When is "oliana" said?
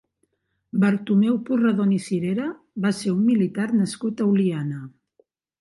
4.35-4.83